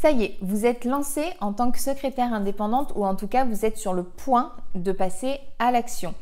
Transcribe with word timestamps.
Ça 0.00 0.12
y 0.12 0.24
est, 0.24 0.38
vous 0.40 0.64
êtes 0.64 0.86
lancé 0.86 1.26
en 1.42 1.52
tant 1.52 1.70
que 1.70 1.78
secrétaire 1.78 2.32
indépendante 2.32 2.90
ou 2.96 3.04
en 3.04 3.14
tout 3.14 3.28
cas 3.28 3.44
vous 3.44 3.66
êtes 3.66 3.76
sur 3.76 3.92
le 3.92 4.02
point 4.02 4.54
de 4.74 4.92
passer 4.92 5.38
à 5.58 5.70
l'action. 5.70 6.14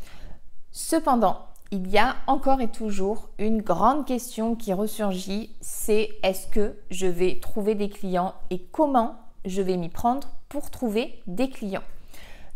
Cependant, 0.73 1.47
il 1.71 1.89
y 1.89 1.97
a 1.97 2.17
encore 2.27 2.61
et 2.61 2.73
toujours 2.73 3.29
une 3.39 3.63
grande 3.63 4.05
question 4.05 4.57
qui 4.57 4.73
ressurgit, 4.73 5.55
c'est 5.61 6.09
est-ce 6.25 6.49
que 6.49 6.75
je 6.91 7.07
vais 7.07 7.39
trouver 7.39 7.77
des 7.77 7.89
clients 7.89 8.35
et 8.51 8.61
comment 8.73 9.15
je 9.45 9.63
vais 9.63 9.77
m'y 9.77 9.91
prendre 9.91 10.27
pour 10.49 10.73
trouver 10.73 11.23
des 11.29 11.49
clients? 11.49 11.85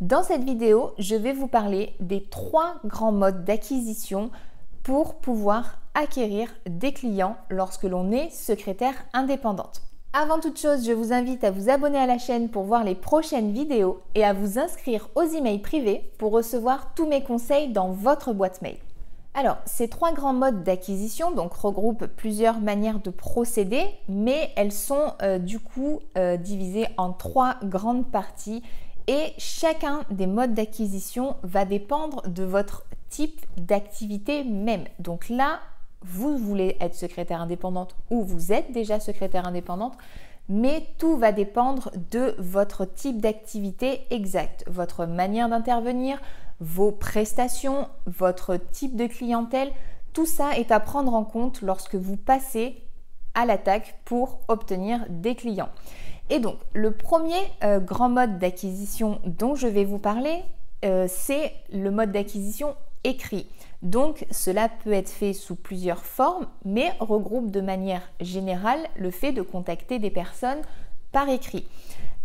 Dans 0.00 0.24
cette 0.24 0.42
vidéo, 0.42 0.90
je 0.98 1.14
vais 1.14 1.32
vous 1.32 1.46
parler 1.46 1.94
des 2.00 2.24
trois 2.24 2.80
grands 2.84 3.12
modes 3.12 3.44
d'acquisition 3.44 4.32
pour 4.82 5.20
pouvoir 5.20 5.78
acquérir 5.94 6.48
des 6.66 6.92
clients 6.92 7.36
lorsque 7.48 7.84
l'on 7.84 8.10
est 8.10 8.30
secrétaire 8.30 8.96
indépendante. 9.12 9.82
Avant 10.14 10.40
toute 10.40 10.58
chose, 10.58 10.84
je 10.84 10.92
vous 10.92 11.14
invite 11.14 11.42
à 11.42 11.50
vous 11.50 11.70
abonner 11.70 11.96
à 11.96 12.04
la 12.04 12.18
chaîne 12.18 12.50
pour 12.50 12.64
voir 12.64 12.84
les 12.84 12.94
prochaines 12.94 13.50
vidéos 13.50 14.02
et 14.14 14.26
à 14.26 14.34
vous 14.34 14.58
inscrire 14.58 15.08
aux 15.14 15.22
emails 15.22 15.60
privés 15.60 16.12
pour 16.18 16.32
recevoir 16.32 16.92
tous 16.92 17.06
mes 17.06 17.22
conseils 17.22 17.72
dans 17.72 17.92
votre 17.92 18.34
boîte 18.34 18.60
mail. 18.60 18.76
Alors, 19.32 19.56
ces 19.64 19.88
trois 19.88 20.12
grands 20.12 20.34
modes 20.34 20.64
d'acquisition 20.64 21.34
regroupent 21.34 22.04
plusieurs 22.04 22.60
manières 22.60 23.00
de 23.00 23.08
procéder, 23.08 23.86
mais 24.06 24.50
elles 24.54 24.72
sont 24.72 25.14
euh, 25.22 25.38
du 25.38 25.58
coup 25.58 26.00
euh, 26.18 26.36
divisées 26.36 26.88
en 26.98 27.14
trois 27.14 27.56
grandes 27.64 28.06
parties 28.06 28.62
et 29.06 29.32
chacun 29.38 30.02
des 30.10 30.26
modes 30.26 30.52
d'acquisition 30.52 31.36
va 31.42 31.64
dépendre 31.64 32.28
de 32.28 32.44
votre 32.44 32.84
type 33.08 33.40
d'activité 33.56 34.44
même. 34.44 34.84
Donc 34.98 35.30
là, 35.30 35.60
vous 36.04 36.36
voulez 36.36 36.76
être 36.80 36.94
secrétaire 36.94 37.40
indépendante 37.40 37.96
ou 38.10 38.22
vous 38.22 38.52
êtes 38.52 38.72
déjà 38.72 39.00
secrétaire 39.00 39.46
indépendante, 39.46 39.96
mais 40.48 40.86
tout 40.98 41.16
va 41.16 41.32
dépendre 41.32 41.90
de 42.10 42.34
votre 42.38 42.84
type 42.84 43.20
d'activité 43.20 44.02
exact, 44.10 44.64
votre 44.66 45.06
manière 45.06 45.48
d'intervenir, 45.48 46.20
vos 46.60 46.92
prestations, 46.92 47.88
votre 48.06 48.56
type 48.56 48.96
de 48.96 49.06
clientèle. 49.06 49.72
Tout 50.12 50.26
ça 50.26 50.56
est 50.56 50.70
à 50.70 50.80
prendre 50.80 51.14
en 51.14 51.24
compte 51.24 51.62
lorsque 51.62 51.94
vous 51.94 52.16
passez 52.16 52.82
à 53.34 53.46
l'attaque 53.46 53.98
pour 54.04 54.40
obtenir 54.48 55.06
des 55.08 55.34
clients. 55.34 55.70
Et 56.30 56.38
donc, 56.38 56.56
le 56.72 56.92
premier 56.92 57.40
euh, 57.64 57.80
grand 57.80 58.08
mode 58.08 58.38
d'acquisition 58.38 59.20
dont 59.24 59.54
je 59.54 59.66
vais 59.66 59.84
vous 59.84 59.98
parler, 59.98 60.42
euh, 60.84 61.06
c'est 61.08 61.52
le 61.72 61.90
mode 61.90 62.12
d'acquisition 62.12 62.74
écrit. 63.04 63.46
Donc 63.82 64.26
cela 64.30 64.68
peut 64.68 64.92
être 64.92 65.10
fait 65.10 65.32
sous 65.32 65.56
plusieurs 65.56 66.04
formes, 66.04 66.46
mais 66.64 66.92
regroupe 67.00 67.50
de 67.50 67.60
manière 67.60 68.12
générale 68.20 68.80
le 68.96 69.10
fait 69.10 69.32
de 69.32 69.42
contacter 69.42 69.98
des 69.98 70.10
personnes 70.10 70.62
par 71.10 71.28
écrit. 71.28 71.66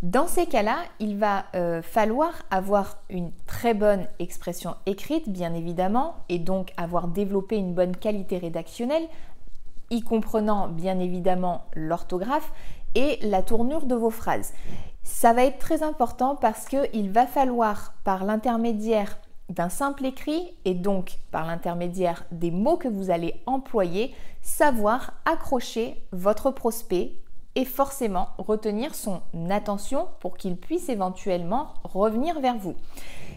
Dans 0.04 0.28
ces 0.28 0.46
cas-là, 0.46 0.78
il 1.00 1.18
va 1.18 1.46
euh, 1.56 1.82
falloir 1.82 2.34
avoir 2.52 2.98
une 3.10 3.32
très 3.48 3.74
bonne 3.74 4.06
expression 4.20 4.76
écrite, 4.86 5.28
bien 5.28 5.56
évidemment, 5.56 6.18
et 6.30 6.38
donc 6.38 6.72
avoir 6.78 7.08
développé 7.08 7.58
une 7.58 7.74
bonne 7.74 7.98
qualité 7.98 8.38
rédactionnelle, 8.38 9.08
y 9.90 10.02
comprenant 10.02 10.68
bien 10.68 11.00
évidemment 11.00 11.66
l'orthographe 11.74 12.52
et 12.94 13.18
la 13.24 13.42
tournure 13.42 13.88
de 13.88 13.96
vos 13.96 14.12
phrases. 14.12 14.54
Ça 15.02 15.34
va 15.34 15.46
être 15.46 15.58
très 15.58 15.82
important 15.82 16.36
parce 16.36 16.66
qu'il 16.66 17.12
va 17.12 17.26
falloir, 17.26 17.94
par 18.04 18.24
l'intermédiaire 18.24 19.18
d'un 19.50 19.70
simple 19.70 20.06
écrit 20.06 20.54
et 20.66 20.74
donc 20.74 21.20
par 21.32 21.46
l'intermédiaire 21.46 22.26
des 22.32 22.52
mots 22.52 22.78
que 22.78 22.88
vous 22.88 23.10
allez 23.10 23.42
employer, 23.46 24.14
savoir 24.42 25.14
accrocher 25.26 26.02
votre 26.12 26.52
prospect 26.52 27.14
et 27.56 27.66
forcément 27.66 28.30
retenir 28.38 28.94
son 28.94 29.22
attention 29.50 30.08
pour 30.20 30.38
qu'il 30.38 30.58
puisse 30.58 30.90
éventuellement 30.90 31.74
revenir 31.84 32.40
vers 32.40 32.58
vous. 32.58 32.76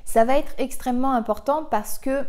Ça 0.04 0.24
va 0.24 0.36
être 0.36 0.54
extrêmement 0.58 1.12
important 1.12 1.64
parce 1.64 1.98
que 1.98 2.24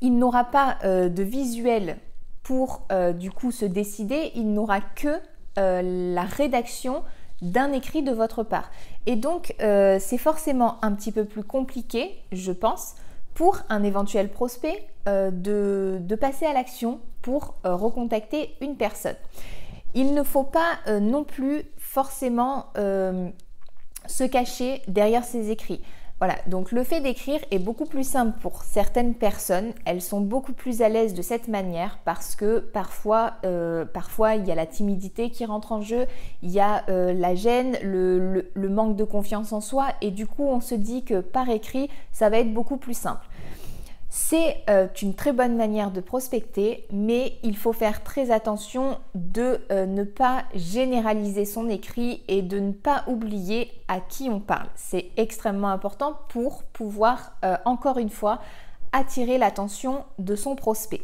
il 0.00 0.18
n'aura 0.18 0.44
pas 0.44 0.78
euh, 0.84 1.08
de 1.08 1.22
visuel 1.22 1.98
pour 2.42 2.82
euh, 2.92 3.12
du 3.12 3.30
coup 3.30 3.52
se 3.52 3.64
décider, 3.64 4.32
il 4.34 4.52
n'aura 4.52 4.80
que 4.80 5.20
euh, 5.58 6.12
la 6.14 6.24
rédaction 6.24 7.02
d'un 7.44 7.72
écrit 7.72 8.02
de 8.02 8.10
votre 8.10 8.42
part. 8.42 8.70
Et 9.06 9.16
donc, 9.16 9.54
euh, 9.60 9.98
c'est 10.00 10.18
forcément 10.18 10.78
un 10.82 10.92
petit 10.92 11.12
peu 11.12 11.24
plus 11.24 11.44
compliqué, 11.44 12.18
je 12.32 12.52
pense, 12.52 12.94
pour 13.34 13.58
un 13.68 13.82
éventuel 13.82 14.28
prospect 14.30 14.88
euh, 15.08 15.30
de, 15.30 16.14
passer 16.16 16.46
à 16.46 16.52
l'action 16.52 17.00
pour 17.22 17.56
euh, 17.66 17.74
recontacter 17.74 18.54
une 18.60 18.76
personne. 18.76 19.16
Il 19.94 20.14
ne 20.14 20.22
faut 20.22 20.42
pas 20.42 20.80
non 21.00 21.22
plus 21.22 21.62
forcément 21.78 22.66
se 22.74 24.24
cacher 24.24 24.82
derrière 24.88 25.22
ces 25.22 25.52
écrits. 25.52 25.80
Voilà, 26.20 26.36
donc 26.46 26.70
le 26.70 26.84
fait 26.84 27.00
d'écrire 27.00 27.40
est 27.50 27.58
beaucoup 27.58 27.86
plus 27.86 28.08
simple 28.08 28.38
pour 28.40 28.62
certaines 28.62 29.14
personnes. 29.14 29.72
Elles 29.84 30.00
sont 30.00 30.20
beaucoup 30.20 30.52
plus 30.52 30.80
à 30.80 30.88
l'aise 30.88 31.12
de 31.12 31.22
cette 31.22 31.48
manière 31.48 31.98
parce 32.04 32.36
que 32.36 32.60
parfois, 32.60 33.34
euh, 33.44 33.84
parfois 33.84 34.36
il 34.36 34.46
y 34.46 34.52
a 34.52 34.54
la 34.54 34.64
timidité 34.64 35.30
qui 35.30 35.44
rentre 35.44 35.72
en 35.72 35.80
jeu, 35.80 36.06
il 36.42 36.50
y 36.50 36.60
a 36.60 36.84
euh, 36.88 37.12
la 37.12 37.34
gêne, 37.34 37.76
le, 37.82 38.50
le 38.54 38.68
manque 38.68 38.96
de 38.96 39.04
confiance 39.04 39.52
en 39.52 39.60
soi 39.60 39.88
et 40.02 40.12
du 40.12 40.26
coup 40.26 40.44
on 40.44 40.60
se 40.60 40.76
dit 40.76 41.04
que 41.04 41.20
par 41.20 41.50
écrit 41.50 41.90
ça 42.12 42.30
va 42.30 42.38
être 42.38 42.54
beaucoup 42.54 42.76
plus 42.76 42.96
simple. 42.96 43.26
C'est 44.16 44.62
euh, 44.70 44.86
une 45.02 45.14
très 45.14 45.32
bonne 45.32 45.56
manière 45.56 45.90
de 45.90 46.00
prospecter, 46.00 46.86
mais 46.92 47.36
il 47.42 47.56
faut 47.56 47.72
faire 47.72 48.04
très 48.04 48.30
attention 48.30 48.98
de 49.16 49.60
euh, 49.72 49.86
ne 49.86 50.04
pas 50.04 50.44
généraliser 50.54 51.44
son 51.44 51.68
écrit 51.68 52.22
et 52.28 52.40
de 52.40 52.60
ne 52.60 52.70
pas 52.70 53.02
oublier 53.08 53.72
à 53.88 53.98
qui 53.98 54.30
on 54.30 54.38
parle. 54.38 54.68
C'est 54.76 55.10
extrêmement 55.16 55.66
important 55.66 56.16
pour 56.28 56.62
pouvoir, 56.62 57.32
euh, 57.44 57.56
encore 57.64 57.98
une 57.98 58.08
fois, 58.08 58.38
attirer 58.92 59.36
l'attention 59.36 60.04
de 60.20 60.36
son 60.36 60.54
prospect. 60.54 61.02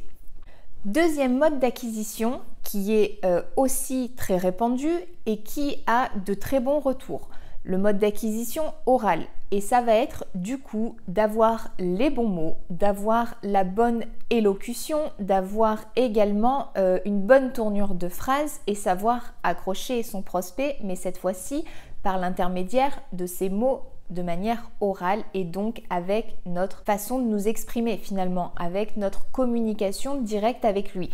Deuxième 0.84 1.36
mode 1.36 1.58
d'acquisition 1.58 2.40
qui 2.62 2.94
est 2.94 3.20
aussi 3.56 4.12
très 4.16 4.36
répandu 4.36 4.88
et 5.26 5.40
qui 5.40 5.82
a 5.88 6.10
de 6.24 6.32
très 6.32 6.60
bons 6.60 6.78
retours 6.78 7.28
le 7.64 7.76
mode 7.76 7.98
d'acquisition 7.98 8.72
oral. 8.86 9.26
Et 9.52 9.60
ça 9.60 9.80
va 9.80 9.94
être 9.94 10.26
du 10.36 10.58
coup 10.58 10.96
d'avoir 11.08 11.70
les 11.80 12.08
bons 12.08 12.28
mots, 12.28 12.56
d'avoir 12.70 13.34
la 13.42 13.64
bonne 13.64 14.04
élocution, 14.30 15.00
d'avoir 15.18 15.78
également 15.96 16.68
euh, 16.76 17.00
une 17.04 17.20
bonne 17.20 17.52
tournure 17.52 17.94
de 17.94 18.08
phrase 18.08 18.60
et 18.68 18.76
savoir 18.76 19.34
accrocher 19.42 20.04
son 20.04 20.22
prospect, 20.22 20.76
mais 20.84 20.94
cette 20.94 21.18
fois-ci 21.18 21.64
par 22.04 22.18
l'intermédiaire 22.18 23.00
de 23.12 23.26
ces 23.26 23.50
mots 23.50 23.82
de 24.10 24.22
manière 24.22 24.70
orale 24.80 25.22
et 25.34 25.44
donc 25.44 25.82
avec 25.90 26.36
notre 26.46 26.82
façon 26.84 27.18
de 27.18 27.24
nous 27.24 27.48
exprimer 27.48 27.96
finalement, 27.96 28.52
avec 28.56 28.96
notre 28.96 29.30
communication 29.32 30.20
directe 30.20 30.64
avec 30.64 30.94
lui. 30.94 31.10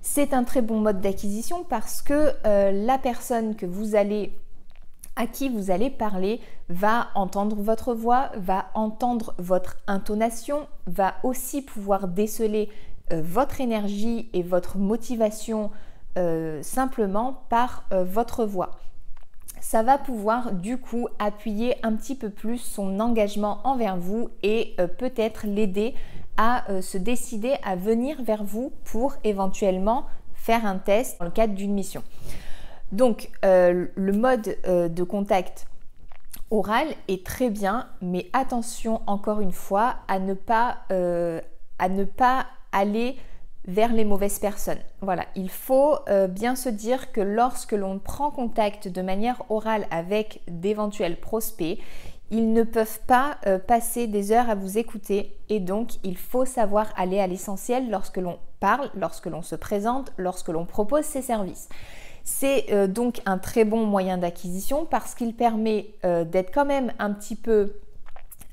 C'est 0.00 0.32
un 0.32 0.44
très 0.44 0.62
bon 0.62 0.80
mode 0.80 1.00
d'acquisition 1.00 1.64
parce 1.68 2.02
que 2.02 2.32
euh, 2.46 2.70
la 2.72 2.98
personne 2.98 3.56
que 3.56 3.66
vous 3.66 3.94
allez 3.94 4.32
à 5.18 5.26
qui 5.26 5.50
vous 5.50 5.70
allez 5.70 5.90
parler 5.90 6.40
va 6.70 7.08
entendre 7.14 7.56
votre 7.56 7.92
voix, 7.92 8.30
va 8.36 8.70
entendre 8.74 9.34
votre 9.36 9.76
intonation, 9.86 10.66
va 10.86 11.16
aussi 11.24 11.60
pouvoir 11.60 12.08
déceler 12.08 12.70
euh, 13.12 13.20
votre 13.22 13.60
énergie 13.60 14.30
et 14.32 14.42
votre 14.42 14.78
motivation 14.78 15.70
euh, 16.16 16.62
simplement 16.62 17.42
par 17.50 17.84
euh, 17.92 18.04
votre 18.04 18.44
voix. 18.44 18.70
Ça 19.60 19.82
va 19.82 19.98
pouvoir 19.98 20.52
du 20.52 20.78
coup 20.78 21.08
appuyer 21.18 21.74
un 21.84 21.96
petit 21.96 22.14
peu 22.14 22.30
plus 22.30 22.58
son 22.58 23.00
engagement 23.00 23.58
envers 23.64 23.96
vous 23.96 24.30
et 24.44 24.76
peut-être 24.98 25.48
l'aider 25.48 25.96
à 26.36 26.64
se 26.80 26.96
décider 26.96 27.56
à 27.64 27.74
venir 27.74 28.22
vers 28.22 28.44
vous 28.44 28.72
pour 28.84 29.16
éventuellement 29.24 30.04
faire 30.34 30.64
un 30.64 30.78
test 30.78 31.18
dans 31.18 31.24
le 31.24 31.32
cadre 31.32 31.54
d'une 31.54 31.74
mission. 31.74 32.04
Donc 32.92 33.30
euh, 33.44 33.86
le 33.94 34.12
mode 34.12 34.56
euh, 34.66 34.88
de 34.88 35.02
contact 35.02 35.66
oral 36.50 36.88
est 37.08 37.24
très 37.24 37.50
bien, 37.50 37.86
mais 38.00 38.30
attention 38.32 39.02
encore 39.06 39.40
une 39.40 39.52
fois 39.52 39.96
à 40.08 40.18
ne 40.18 40.34
pas, 40.34 40.78
euh, 40.90 41.40
à 41.78 41.88
ne 41.88 42.04
pas 42.04 42.46
aller 42.72 43.16
vers 43.66 43.92
les 43.92 44.06
mauvaises 44.06 44.38
personnes. 44.38 44.78
Voilà, 45.02 45.26
il 45.36 45.50
faut 45.50 45.98
bien 46.30 46.56
se 46.56 46.70
dire 46.70 47.12
que 47.12 47.20
lorsque 47.20 47.72
l'on 47.72 47.98
prend 47.98 48.30
contact 48.30 48.88
de 48.88 49.02
manière 49.02 49.42
orale 49.50 49.86
avec 49.90 50.40
d'éventuels 50.48 51.20
prospects, 51.20 51.78
ils 52.30 52.50
ne 52.54 52.62
peuvent 52.62 53.00
pas 53.06 53.36
passer 53.66 54.06
des 54.06 54.32
heures 54.32 54.48
à 54.48 54.54
vous 54.54 54.78
écouter 54.78 55.36
et 55.50 55.60
donc 55.60 55.96
il 56.02 56.16
faut 56.16 56.46
savoir 56.46 56.94
aller 56.96 57.20
à 57.20 57.26
l'essentiel 57.26 57.90
lorsque 57.90 58.16
l'on 58.16 58.38
parle, 58.58 58.90
lorsque 58.94 59.26
l'on 59.26 59.42
se 59.42 59.54
présente, 59.54 60.12
lorsque 60.16 60.48
l'on 60.48 60.64
propose 60.64 61.04
ses 61.04 61.22
services. 61.22 61.68
C'est 62.30 62.66
euh, 62.72 62.86
donc 62.86 63.22
un 63.24 63.38
très 63.38 63.64
bon 63.64 63.86
moyen 63.86 64.18
d'acquisition 64.18 64.84
parce 64.84 65.14
qu'il 65.14 65.34
permet 65.34 65.86
euh, 66.04 66.24
d'être 66.24 66.52
quand 66.52 66.66
même 66.66 66.92
un 66.98 67.14
petit 67.14 67.34
peu 67.34 67.72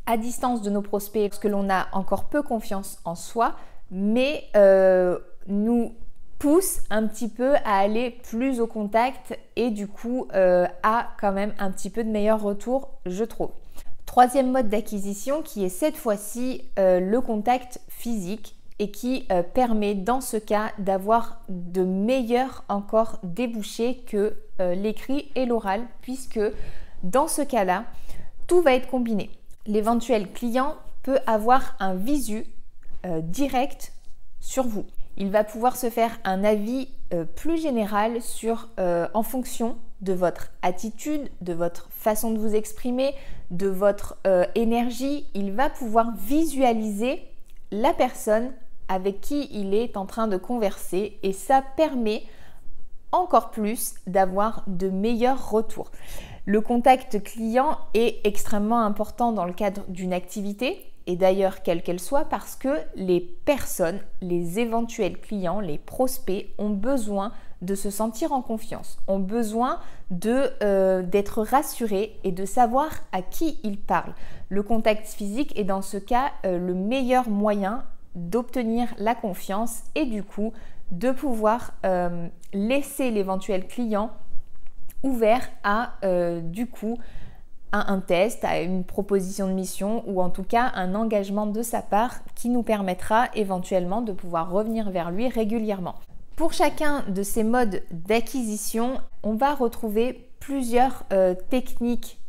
à 0.05 0.15
distance 0.15 0.61
de 0.61 0.69
nos 0.69 0.81
prospects 0.81 1.29
parce 1.29 1.39
que 1.39 1.49
l'on 1.49 1.69
a 1.69 1.87
encore 1.91 2.29
peu 2.29 2.41
confiance 2.41 2.99
en 3.03 3.15
soi, 3.15 3.53
mais 3.91 4.45
euh, 4.55 5.19
nous 5.47 5.93
pousse 6.39 6.79
un 6.89 7.05
petit 7.05 7.27
peu 7.27 7.55
à 7.65 7.79
aller 7.79 8.11
plus 8.11 8.61
au 8.61 8.65
contact 8.65 9.37
et 9.57 9.71
du 9.71 9.87
coup 9.89 10.29
à 10.31 11.09
quand 11.19 11.33
même 11.33 11.53
un 11.59 11.69
petit 11.69 11.89
peu 11.89 12.05
de 12.05 12.09
meilleur 12.09 12.41
retour, 12.41 12.91
je 13.05 13.25
trouve. 13.25 13.49
Troisième 14.05 14.51
mode 14.51 14.69
d'acquisition 14.69 15.41
qui 15.41 15.65
est 15.65 15.69
cette 15.69 15.97
fois-ci 15.97 16.63
le 16.77 17.19
contact 17.19 17.81
physique 17.89 18.55
et 18.79 18.91
qui 18.91 19.25
euh, 19.31 19.43
permet 19.43 19.95
dans 19.95 20.21
ce 20.21 20.37
cas 20.37 20.71
d'avoir 20.79 21.41
de 21.49 21.83
meilleurs 21.83 22.63
encore 22.69 23.19
débouchés 23.23 24.03
que 24.07 24.37
l'écrit 24.57 25.29
et 25.35 25.45
l'oral 25.45 25.81
puisque 26.01 26.39
dans 27.03 27.27
ce 27.27 27.41
cas-là, 27.41 27.83
tout 28.47 28.61
va 28.61 28.73
être 28.73 28.87
combiné. 28.87 29.29
L'éventuel 29.67 30.31
client 30.31 30.75
peut 31.03 31.19
avoir 31.27 31.75
un 31.81 31.93
visu 31.93 32.45
direct 33.03 33.91
sur 34.39 34.63
vous 34.63 34.85
il 35.17 35.31
va 35.31 35.43
pouvoir 35.43 35.77
se 35.77 35.89
faire 35.89 36.17
un 36.23 36.43
avis 36.43 36.89
euh, 37.13 37.23
plus 37.23 37.61
général 37.61 38.21
sur, 38.21 38.69
euh, 38.79 39.07
en 39.13 39.23
fonction 39.23 39.77
de 40.01 40.13
votre 40.13 40.51
attitude, 40.61 41.29
de 41.41 41.53
votre 41.53 41.89
façon 41.91 42.31
de 42.31 42.39
vous 42.39 42.53
exprimer, 42.53 43.13
de 43.51 43.67
votre 43.67 44.17
euh, 44.27 44.45
énergie. 44.55 45.25
Il 45.33 45.53
va 45.53 45.69
pouvoir 45.69 46.13
visualiser 46.17 47.21
la 47.71 47.93
personne 47.93 48.51
avec 48.87 49.21
qui 49.21 49.47
il 49.51 49.73
est 49.73 49.97
en 49.97 50.05
train 50.05 50.27
de 50.27 50.37
converser 50.37 51.17
et 51.23 51.33
ça 51.33 51.63
permet 51.75 52.23
encore 53.11 53.51
plus 53.51 53.95
d'avoir 54.07 54.63
de 54.67 54.89
meilleurs 54.89 55.49
retours. 55.49 55.91
Le 56.45 56.61
contact 56.61 57.23
client 57.23 57.77
est 57.93 58.25
extrêmement 58.25 58.81
important 58.81 59.31
dans 59.31 59.45
le 59.45 59.53
cadre 59.53 59.83
d'une 59.87 60.13
activité 60.13 60.91
et 61.07 61.15
d'ailleurs 61.15 61.61
quelle 61.61 61.83
qu'elle 61.83 61.99
soit, 61.99 62.25
parce 62.25 62.55
que 62.55 62.79
les 62.95 63.19
personnes, 63.21 63.99
les 64.21 64.59
éventuels 64.59 65.19
clients, 65.19 65.59
les 65.59 65.77
prospects 65.77 66.47
ont 66.57 66.69
besoin 66.69 67.31
de 67.61 67.75
se 67.75 67.89
sentir 67.89 68.31
en 68.31 68.41
confiance, 68.41 68.99
ont 69.07 69.19
besoin 69.19 69.79
de 70.11 70.51
euh, 70.61 71.01
d'être 71.01 71.41
rassurés 71.41 72.19
et 72.23 72.31
de 72.31 72.45
savoir 72.45 72.89
à 73.11 73.21
qui 73.21 73.59
ils 73.63 73.79
parlent. 73.79 74.13
Le 74.49 74.61
contact 74.61 75.07
physique 75.07 75.57
est 75.57 75.63
dans 75.63 75.81
ce 75.81 75.97
cas 75.97 76.31
euh, 76.45 76.57
le 76.57 76.73
meilleur 76.73 77.29
moyen 77.29 77.83
d'obtenir 78.15 78.93
la 78.97 79.15
confiance 79.15 79.83
et 79.95 80.05
du 80.05 80.23
coup 80.23 80.53
de 80.91 81.11
pouvoir 81.11 81.73
euh, 81.85 82.27
laisser 82.53 83.11
l'éventuel 83.11 83.67
client 83.67 84.11
ouvert 85.03 85.47
à 85.63 85.93
du 86.41 86.65
coup 86.65 86.97
un 87.71 87.99
test, 87.99 88.43
à 88.45 88.61
une 88.61 88.83
proposition 88.83 89.47
de 89.47 89.53
mission 89.53 90.03
ou 90.07 90.21
en 90.21 90.29
tout 90.29 90.43
cas 90.43 90.71
un 90.75 90.95
engagement 90.95 91.45
de 91.45 91.61
sa 91.61 91.81
part 91.81 92.23
qui 92.35 92.49
nous 92.49 92.63
permettra 92.63 93.27
éventuellement 93.35 94.01
de 94.01 94.13
pouvoir 94.13 94.49
revenir 94.49 94.89
vers 94.89 95.11
lui 95.11 95.27
régulièrement. 95.27 95.95
Pour 96.35 96.53
chacun 96.53 97.03
de 97.07 97.23
ces 97.23 97.43
modes 97.43 97.81
d'acquisition, 97.91 98.99
on 99.23 99.35
va 99.35 99.53
retrouver 99.55 100.29
plusieurs 100.39 101.03
euh, 101.13 101.33
techniques 101.49 102.19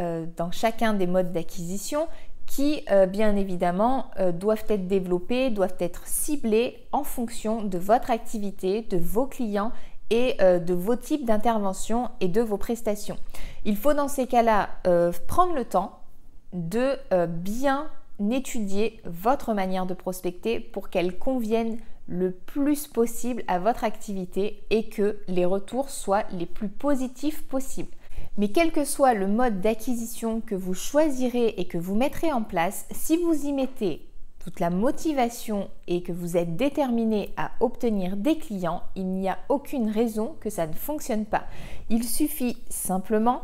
euh, 0.00 0.26
dans 0.36 0.50
chacun 0.50 0.92
des 0.92 1.06
modes 1.06 1.32
d'acquisition 1.32 2.08
qui, 2.54 2.84
euh, 2.90 3.06
bien 3.06 3.34
évidemment, 3.36 4.10
doivent 4.32 4.64
être 4.68 4.86
développées, 4.86 5.50
doivent 5.50 5.76
être 5.80 6.06
ciblées 6.06 6.86
en 6.92 7.02
fonction 7.02 7.62
de 7.62 7.78
votre 7.78 8.10
activité, 8.10 8.82
de 8.82 8.96
vos 8.96 9.26
clients 9.26 9.72
et 10.10 10.36
euh, 10.40 10.58
de 10.58 10.74
vos 10.74 10.96
types 10.96 11.24
d'interventions 11.24 12.10
et 12.20 12.28
de 12.28 12.40
vos 12.40 12.56
prestations. 12.56 13.16
Il 13.64 13.76
faut 13.76 13.94
dans 13.94 14.08
ces 14.08 14.26
cas-là 14.26 14.70
euh, 14.86 15.12
prendre 15.26 15.54
le 15.54 15.64
temps 15.64 15.98
de 16.52 16.96
euh, 17.12 17.26
bien 17.26 17.88
étudier 18.30 19.00
votre 19.04 19.54
manière 19.54 19.86
de 19.86 19.94
prospecter 19.94 20.60
pour 20.60 20.88
qu'elle 20.88 21.18
convienne 21.18 21.78
le 22.06 22.30
plus 22.30 22.86
possible 22.86 23.42
à 23.48 23.58
votre 23.58 23.82
activité 23.82 24.62
et 24.70 24.88
que 24.88 25.18
les 25.26 25.46
retours 25.46 25.88
soient 25.88 26.24
les 26.30 26.46
plus 26.46 26.68
positifs 26.68 27.42
possibles. 27.44 27.90
Mais 28.36 28.48
quel 28.48 28.72
que 28.72 28.84
soit 28.84 29.14
le 29.14 29.28
mode 29.28 29.60
d'acquisition 29.60 30.40
que 30.40 30.56
vous 30.56 30.74
choisirez 30.74 31.54
et 31.56 31.66
que 31.66 31.78
vous 31.78 31.94
mettrez 31.94 32.32
en 32.32 32.42
place, 32.42 32.84
si 32.90 33.16
vous 33.16 33.46
y 33.46 33.52
mettez 33.52 34.08
toute 34.40 34.58
la 34.58 34.70
motivation 34.70 35.70
et 35.86 36.02
que 36.02 36.10
vous 36.10 36.36
êtes 36.36 36.56
déterminé 36.56 37.32
à 37.36 37.52
obtenir 37.60 38.16
des 38.16 38.36
clients, 38.36 38.82
il 38.96 39.06
n'y 39.06 39.28
a 39.28 39.38
aucune 39.48 39.88
raison 39.88 40.34
que 40.40 40.50
ça 40.50 40.66
ne 40.66 40.72
fonctionne 40.72 41.26
pas. 41.26 41.44
Il 41.90 42.02
suffit 42.02 42.58
simplement 42.68 43.42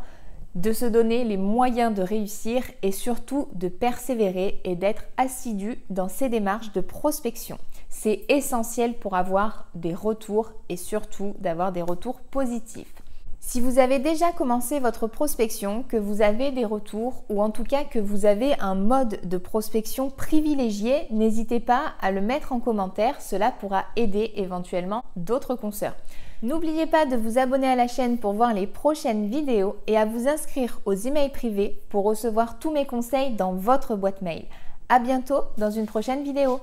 de 0.56 0.72
se 0.72 0.86
donner 0.86 1.22
les 1.22 1.36
moyens 1.36 1.94
de 1.94 2.02
réussir 2.02 2.64
et 2.82 2.90
surtout 2.90 3.46
de 3.52 3.68
persévérer 3.68 4.60
et 4.64 4.74
d'être 4.74 5.04
assidu 5.16 5.78
dans 5.88 6.08
ces 6.08 6.28
démarches 6.28 6.72
de 6.72 6.80
prospection. 6.80 7.58
C'est 7.88 8.24
essentiel 8.28 8.94
pour 8.94 9.14
avoir 9.14 9.68
des 9.76 9.94
retours 9.94 10.50
et 10.68 10.76
surtout 10.76 11.34
d'avoir 11.38 11.70
des 11.70 11.82
retours 11.82 12.20
positifs. 12.20 12.99
Si 13.42 13.60
vous 13.60 13.78
avez 13.78 13.98
déjà 13.98 14.32
commencé 14.32 14.80
votre 14.80 15.06
prospection, 15.06 15.82
que 15.82 15.96
vous 15.96 16.20
avez 16.20 16.52
des 16.52 16.66
retours 16.66 17.24
ou 17.30 17.42
en 17.42 17.50
tout 17.50 17.64
cas 17.64 17.84
que 17.84 17.98
vous 17.98 18.26
avez 18.26 18.54
un 18.60 18.74
mode 18.74 19.18
de 19.24 19.38
prospection 19.38 20.10
privilégié, 20.10 21.06
n'hésitez 21.10 21.58
pas 21.58 21.94
à 22.00 22.12
le 22.12 22.20
mettre 22.20 22.52
en 22.52 22.60
commentaire, 22.60 23.20
cela 23.20 23.50
pourra 23.50 23.86
aider 23.96 24.32
éventuellement 24.36 25.02
d'autres 25.16 25.54
consoeurs. 25.54 25.96
N'oubliez 26.42 26.86
pas 26.86 27.06
de 27.06 27.16
vous 27.16 27.38
abonner 27.38 27.66
à 27.66 27.76
la 27.76 27.88
chaîne 27.88 28.18
pour 28.18 28.34
voir 28.34 28.52
les 28.52 28.66
prochaines 28.66 29.28
vidéos 29.28 29.76
et 29.86 29.96
à 29.96 30.04
vous 30.04 30.28
inscrire 30.28 30.78
aux 30.84 30.94
emails 30.94 31.32
privés 31.32 31.82
pour 31.88 32.04
recevoir 32.04 32.58
tous 32.58 32.70
mes 32.70 32.86
conseils 32.86 33.34
dans 33.34 33.54
votre 33.54 33.96
boîte 33.96 34.22
mail. 34.22 34.44
A 34.90 34.98
bientôt 34.98 35.40
dans 35.56 35.70
une 35.70 35.86
prochaine 35.86 36.22
vidéo. 36.22 36.60